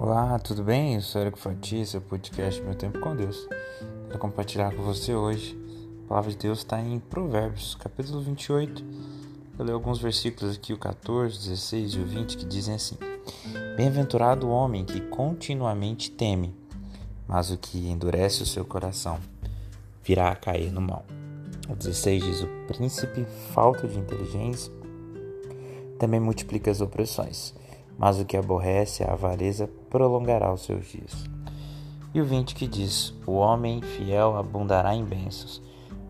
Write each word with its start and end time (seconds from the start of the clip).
Olá, 0.00 0.38
tudo 0.38 0.62
bem? 0.62 0.94
Eu 0.94 1.00
sou 1.00 1.20
Eric 1.20 1.36
Fati, 1.36 1.84
seu 1.84 2.00
podcast 2.00 2.62
Meu 2.62 2.72
Tempo 2.72 3.00
com 3.00 3.16
Deus. 3.16 3.48
Quero 4.06 4.18
compartilhar 4.20 4.72
com 4.72 4.80
você 4.84 5.12
hoje. 5.12 5.58
A 6.04 6.08
palavra 6.08 6.30
de 6.30 6.36
Deus 6.36 6.58
está 6.58 6.80
em 6.80 7.00
Provérbios, 7.00 7.74
capítulo 7.74 8.20
28. 8.20 8.84
Eu 9.58 9.64
leio 9.64 9.74
alguns 9.74 9.98
versículos 9.98 10.54
aqui, 10.54 10.72
o 10.72 10.78
14, 10.78 11.36
16 11.36 11.94
e 11.94 11.98
o 11.98 12.06
20, 12.06 12.36
que 12.36 12.44
dizem 12.44 12.76
assim: 12.76 12.96
Bem-aventurado 13.76 14.46
o 14.46 14.50
homem 14.50 14.84
que 14.84 15.00
continuamente 15.00 16.12
teme, 16.12 16.54
mas 17.26 17.50
o 17.50 17.58
que 17.58 17.90
endurece 17.90 18.44
o 18.44 18.46
seu 18.46 18.64
coração 18.64 19.18
virá 20.04 20.30
a 20.30 20.36
cair 20.36 20.70
no 20.70 20.80
mal. 20.80 21.04
O 21.68 21.74
16 21.74 22.22
diz: 22.22 22.42
O 22.42 22.48
príncipe, 22.68 23.26
falta 23.52 23.88
de 23.88 23.98
inteligência, 23.98 24.72
também 25.98 26.20
multiplica 26.20 26.70
as 26.70 26.80
opressões 26.80 27.52
mas 27.98 28.20
o 28.20 28.24
que 28.24 28.36
aborrece 28.36 29.02
a 29.02 29.12
avareza 29.12 29.68
prolongará 29.90 30.52
os 30.52 30.62
seus 30.62 30.86
dias. 30.86 31.28
E 32.14 32.20
o 32.20 32.24
20 32.24 32.54
que 32.54 32.66
diz: 32.66 33.14
O 33.26 33.32
homem 33.32 33.82
fiel 33.82 34.36
abundará 34.36 34.94
em 34.94 35.04
bênçãos, 35.04 35.62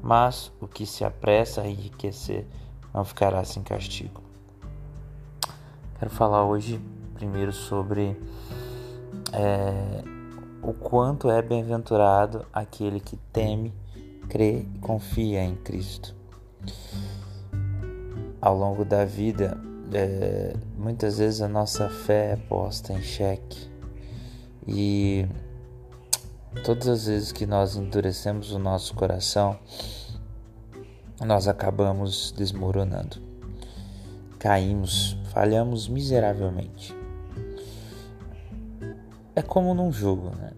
mas 0.03 0.53
o 0.61 0.69
que 0.69 0.87
se 0.87 1.05
apressa 1.05 1.63
a 1.63 1.69
enriquecer 1.69 2.47
não 2.95 3.05
ficará 3.05 3.45
sem 3.45 3.63
castigo. 3.63 4.23
Quero 5.99 6.11
falar 6.11 6.45
hoje 6.45 6.81
primeiro 7.15 7.53
sobre 7.53 8.17
é, 9.33 10.05
o 10.63 10.73
quanto 10.73 11.29
é 11.31 11.43
bem-aventurado 11.43 12.47
aquele 12.53 13.01
que 13.01 13.17
teme, 13.33 13.75
crê 14.29 14.61
e 14.61 14.79
confia 14.79 15.43
em 15.43 15.57
Cristo. 15.57 16.15
Ao 18.41 18.57
longo 18.57 18.85
da 18.85 19.05
vida, 19.05 19.61
é, 19.93 20.55
muitas 20.77 21.19
vezes 21.19 21.41
a 21.41 21.49
nossa 21.49 21.89
fé 21.89 22.33
é 22.33 22.37
posta 22.37 22.93
em 22.93 23.03
xeque 23.03 23.69
e 24.69 25.27
todas 26.63 26.87
as 26.87 27.07
vezes 27.07 27.33
que 27.33 27.47
nós 27.47 27.75
endurecemos 27.75 28.53
o 28.53 28.59
nosso 28.59 28.95
coração, 28.95 29.59
nós 31.25 31.49
acabamos 31.49 32.33
desmoronando, 32.37 33.17
caímos, 34.39 35.17
falhamos 35.33 35.89
miseravelmente. 35.89 36.95
É 39.35 39.41
como 39.41 39.73
num 39.73 39.91
jogo, 39.91 40.31
né? 40.37 40.53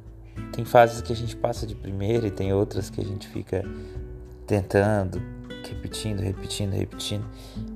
Tem 0.52 0.64
fases 0.64 1.00
que 1.00 1.12
a 1.12 1.16
gente 1.16 1.36
passa 1.36 1.64
de 1.66 1.76
primeira 1.76 2.26
e 2.26 2.30
tem 2.30 2.52
outras 2.52 2.90
que 2.90 3.00
a 3.00 3.04
gente 3.04 3.28
fica 3.28 3.62
tentando, 4.46 5.22
repetindo, 5.68 6.20
repetindo, 6.20 6.72
repetindo, 6.72 7.24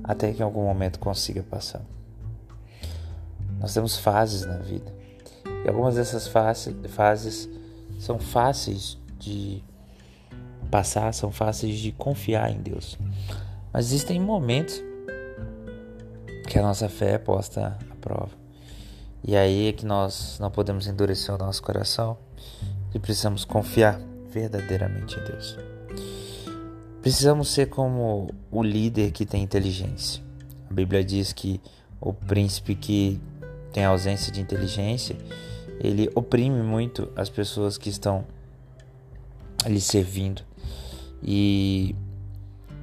até 0.03 0.33
que 0.33 0.41
em 0.41 0.43
algum 0.43 0.63
momento 0.63 0.99
consiga 0.99 1.41
passar. 1.43 1.81
Nós 3.59 3.73
temos 3.73 3.97
fases 3.97 4.45
na 4.45 4.57
vida. 4.57 5.04
E 5.65 5.67
algumas 5.67 5.95
dessas 5.95 6.27
fases 6.27 7.49
são 7.97 8.19
fáceis 8.19 8.99
de 9.17 9.63
passar, 10.69 11.11
são 11.11 11.31
fáceis 11.31 11.79
de 11.79 11.91
confiar 11.91 12.51
em 12.51 12.61
Deus. 12.61 12.99
Mas 13.73 13.87
existem 13.87 14.19
momentos 14.19 14.79
que 16.47 16.59
a 16.59 16.61
nossa 16.61 16.87
fé 16.87 17.13
é 17.13 17.17
posta 17.17 17.79
à 17.89 17.95
prova. 17.95 18.29
E 19.23 19.35
aí 19.35 19.69
é 19.69 19.73
que 19.73 19.87
nós 19.87 20.37
não 20.39 20.51
podemos 20.51 20.85
endurecer 20.85 21.33
o 21.33 21.37
nosso 21.39 21.63
coração 21.63 22.15
e 22.93 22.99
precisamos 22.99 23.43
confiar 23.43 23.99
verdadeiramente 24.29 25.19
em 25.19 25.23
Deus. 25.23 25.57
Precisamos 27.01 27.49
ser 27.49 27.69
como 27.69 28.29
o 28.51 28.61
líder 28.61 29.11
que 29.11 29.25
tem 29.25 29.41
inteligência. 29.41 30.23
A 30.69 30.73
Bíblia 30.73 31.03
diz 31.03 31.33
que 31.33 31.59
o 31.99 32.13
príncipe 32.13 32.75
que 32.75 33.19
tem 33.73 33.83
ausência 33.83 34.31
de 34.31 34.39
inteligência, 34.39 35.17
ele 35.79 36.09
oprime 36.15 36.61
muito 36.61 37.11
as 37.15 37.29
pessoas 37.29 37.77
que 37.77 37.89
estão 37.89 38.25
lhe 39.65 39.81
servindo. 39.81 40.43
E, 41.23 41.95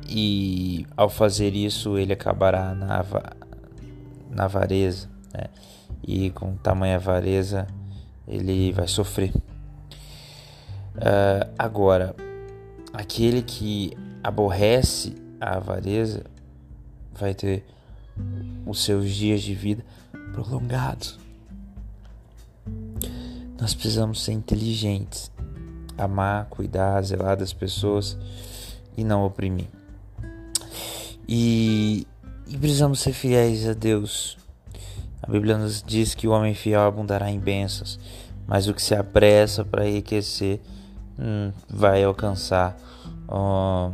e 0.09 0.87
ao 0.97 1.09
fazer 1.09 1.55
isso, 1.55 1.97
ele 1.97 2.13
acabará 2.13 2.75
na, 2.75 3.05
na 4.31 4.45
avareza. 4.45 5.09
Né? 5.33 5.45
E 6.03 6.31
com 6.31 6.57
tamanha 6.57 6.97
avareza, 6.97 7.67
ele 8.27 8.73
vai 8.73 8.89
sofrer. 8.89 9.33
Uh, 10.95 11.49
agora, 11.59 12.15
aquele 12.93 13.43
que 13.43 13.97
aborrece 14.23 15.15
a 15.41 15.57
avareza 15.57 16.25
vai 17.15 17.35
ter 17.35 17.65
os 18.67 18.85
seus 18.85 19.11
dias 19.11 19.43
de 19.43 19.55
vida 19.55 19.85
prolongados. 20.33 21.19
Nós 23.63 23.75
precisamos 23.75 24.21
ser 24.25 24.33
inteligentes, 24.33 25.31
amar, 25.97 26.47
cuidar, 26.47 27.01
zelar 27.03 27.37
das 27.37 27.53
pessoas 27.53 28.19
e 28.97 29.05
não 29.05 29.25
oprimir. 29.25 29.69
E, 31.29 32.05
e 32.49 32.59
precisamos 32.59 32.99
ser 32.99 33.13
fiéis 33.13 33.69
a 33.69 33.73
Deus. 33.73 34.37
A 35.23 35.31
Bíblia 35.31 35.57
nos 35.57 35.81
diz 35.81 36.13
que 36.13 36.27
o 36.27 36.33
homem 36.33 36.55
fiel 36.55 36.81
abundará 36.81 37.31
em 37.31 37.39
bênçãos, 37.39 38.01
mas 38.49 38.67
o 38.67 38.75
que 38.75 38.83
se 38.83 38.97
apressa 38.97 39.65
para 39.65 39.89
enriquecer 39.89 40.59
hum, 41.17 41.53
vai 41.71 42.03
alcançar. 42.03 42.77
Hum, 43.31 43.93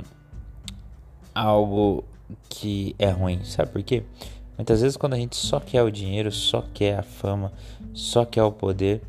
algo 1.35 2.05
que 2.49 2.97
é 2.99 3.11
ruim. 3.11 3.45
Sabe 3.45 3.71
por 3.71 3.83
quê? 3.83 4.03
Muitas 4.57 4.81
vezes 4.81 4.97
quando 4.97 5.13
a 5.13 5.19
gente 5.19 5.37
só 5.37 5.61
quer 5.61 5.83
o 5.83 5.91
dinheiro, 5.91 6.33
só 6.33 6.65
quer 6.73 7.01
a 7.01 7.03
fama, 7.03 7.53
só 7.93 8.25
quer 8.25 8.45
o 8.45 8.51
poder, 8.51 9.03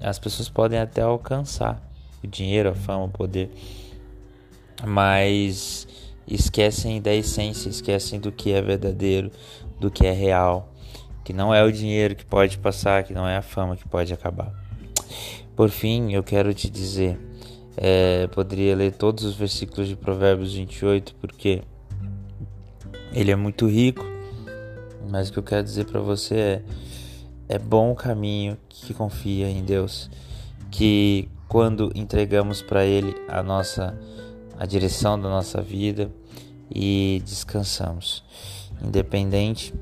as 0.00 0.18
pessoas 0.18 0.48
podem 0.48 0.78
até 0.78 1.02
alcançar 1.02 1.82
o 2.22 2.26
dinheiro, 2.26 2.70
a 2.70 2.74
fama, 2.74 3.04
o 3.04 3.08
poder, 3.08 3.50
mas 4.84 5.86
esquecem 6.26 7.00
da 7.00 7.14
essência, 7.14 7.68
esquecem 7.68 8.18
do 8.20 8.32
que 8.32 8.52
é 8.52 8.60
verdadeiro, 8.60 9.30
do 9.78 9.90
que 9.90 10.06
é 10.06 10.12
real, 10.12 10.72
que 11.24 11.32
não 11.32 11.54
é 11.54 11.62
o 11.62 11.72
dinheiro 11.72 12.14
que 12.14 12.24
pode 12.24 12.58
passar, 12.58 13.04
que 13.04 13.12
não 13.12 13.26
é 13.26 13.36
a 13.36 13.42
fama 13.42 13.76
que 13.76 13.88
pode 13.88 14.12
acabar. 14.12 14.52
Por 15.54 15.70
fim, 15.70 16.12
eu 16.12 16.22
quero 16.22 16.52
te 16.52 16.68
dizer 16.68 17.18
é, 17.76 18.26
poderia 18.28 18.74
ler 18.74 18.92
todos 18.92 19.24
os 19.24 19.36
versículos 19.36 19.86
de 19.86 19.94
Provérbios 19.94 20.54
28 20.54 21.14
porque 21.20 21.62
ele 23.12 23.30
é 23.30 23.36
muito 23.36 23.66
rico. 23.66 24.04
Mas 25.08 25.28
o 25.28 25.32
que 25.32 25.38
eu 25.38 25.42
quero 25.42 25.62
dizer 25.62 25.84
para 25.84 26.00
você 26.00 26.34
é: 26.34 26.62
é 27.48 27.58
bom 27.58 27.92
o 27.92 27.94
caminho 27.94 28.56
que 28.68 28.92
confia 28.94 29.48
em 29.48 29.64
Deus, 29.64 30.10
que 30.70 31.28
quando 31.48 31.92
entregamos 31.94 32.62
para 32.62 32.84
Ele 32.84 33.14
a 33.28 33.42
nossa 33.42 33.96
a 34.58 34.64
direção 34.64 35.20
da 35.20 35.28
nossa 35.28 35.60
vida 35.60 36.10
e 36.74 37.22
descansamos, 37.24 38.24
independente 38.82 39.74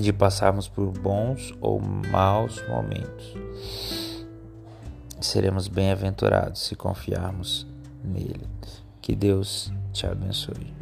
de 0.00 0.12
passarmos 0.12 0.68
por 0.68 0.92
bons 0.92 1.52
ou 1.60 1.80
maus 1.80 2.62
momentos 2.68 3.34
seremos 5.20 5.68
bem-aventurados 5.68 6.62
se 6.62 6.74
confiarmos 6.74 7.66
nele. 8.02 8.48
Que 9.00 9.14
Deus 9.14 9.72
te 9.92 10.06
abençoe. 10.06 10.72